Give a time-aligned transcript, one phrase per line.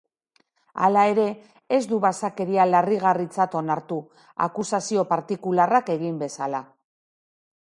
[0.85, 1.25] Hala ere,
[1.77, 4.01] ez du basakeria larrigarritzat onartu,
[4.49, 6.69] akusazio partikularrak egin bezala.